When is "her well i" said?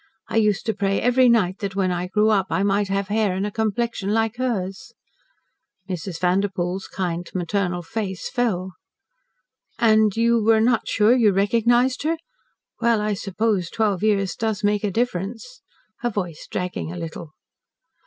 12.01-13.13